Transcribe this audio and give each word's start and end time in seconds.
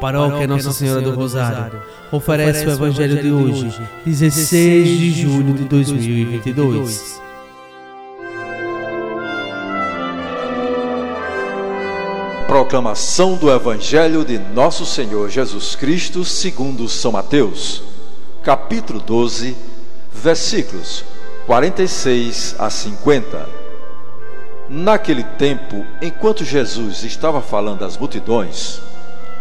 Paróquia 0.00 0.46
Nossa 0.46 0.72
Senhora 0.72 1.00
do 1.00 1.12
Rosário 1.12 1.82
oferece 2.12 2.66
o 2.66 2.70
Evangelho 2.70 3.20
de 3.20 3.30
hoje, 3.32 3.82
16 4.04 4.88
de 4.88 5.10
julho 5.10 5.54
de 5.54 5.64
2022. 5.64 7.20
Proclamação 12.46 13.34
do 13.34 13.50
Evangelho 13.50 14.24
de 14.24 14.38
Nosso 14.38 14.86
Senhor 14.86 15.28
Jesus 15.28 15.74
Cristo, 15.74 16.24
segundo 16.24 16.88
São 16.88 17.12
Mateus, 17.12 17.82
capítulo 18.42 19.00
12, 19.00 19.56
versículos 20.12 21.04
46 21.46 22.54
a 22.58 22.70
50. 22.70 23.48
Naquele 24.68 25.24
tempo, 25.24 25.84
enquanto 26.00 26.44
Jesus 26.44 27.02
estava 27.02 27.40
falando 27.42 27.84
às 27.84 27.96
multidões, 27.96 28.80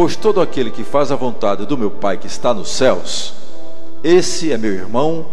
Pois 0.00 0.16
todo 0.16 0.40
aquele 0.40 0.70
que 0.70 0.82
faz 0.82 1.12
a 1.12 1.14
vontade 1.14 1.66
do 1.66 1.76
meu 1.76 1.90
Pai 1.90 2.16
que 2.16 2.26
está 2.26 2.54
nos 2.54 2.70
céus, 2.70 3.34
esse 4.02 4.50
é 4.50 4.56
meu 4.56 4.72
irmão, 4.72 5.26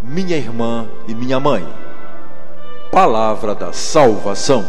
minha 0.00 0.34
irmã 0.34 0.88
e 1.06 1.14
minha 1.14 1.38
mãe. 1.38 1.62
Palavra 2.90 3.54
da 3.54 3.70
salvação. 3.74 4.64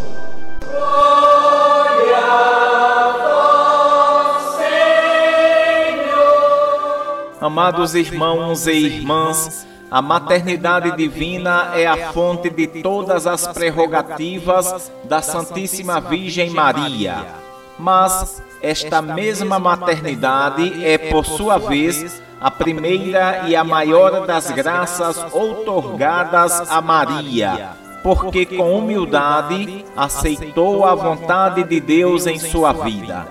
Amados 7.40 7.96
irmãos 7.96 8.68
e 8.68 8.74
irmãs, 8.74 9.66
a 9.90 10.02
maternidade 10.02 10.98
divina 10.98 11.72
é 11.74 11.88
a 11.88 12.12
fonte 12.12 12.50
de 12.50 12.68
todas 12.68 13.26
as 13.26 13.48
prerrogativas 13.48 14.92
da 15.06 15.22
Santíssima 15.22 16.02
Virgem 16.02 16.50
Maria. 16.50 17.45
Mas 17.78 18.42
esta 18.62 19.02
mesma 19.02 19.60
maternidade 19.60 20.86
é, 20.86 20.98
por 20.98 21.26
sua 21.26 21.58
vez, 21.58 22.22
a 22.40 22.52
primeira 22.52 23.46
e 23.48 23.56
a 23.56 23.64
maior 23.64 24.26
das 24.26 24.52
graças 24.52 25.34
outorgadas 25.34 26.72
a 26.72 26.82
Maria, 26.82 27.72
porque 28.04 28.46
com 28.46 28.78
humildade 28.78 29.86
aceitou 29.96 30.86
a 30.86 30.96
vontade 30.96 31.64
de 31.64 31.80
Deus 31.80 32.28
em 32.28 32.38
sua 32.38 32.72
vida. 32.72 33.28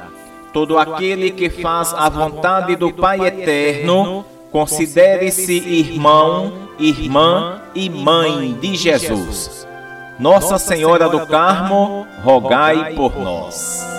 Todo 0.53 0.78
aquele 0.78 1.31
que 1.31 1.48
faz 1.48 1.92
a 1.92 2.09
vontade 2.09 2.77
do 2.77 2.92
Pai 2.92 3.20
eterno, 3.27 4.25
considere-se 4.53 5.53
irmão, 5.53 6.69
irmã 6.78 7.61
e 7.75 7.91
mãe 7.91 8.53
de 8.61 8.77
Jesus. 8.77 9.67
Nossa 10.19 10.59
Senhora 10.59 11.09
do 11.09 11.27
Carmo, 11.27 12.06
rogai 12.22 12.95
por 12.95 13.17
nós. 13.17 13.94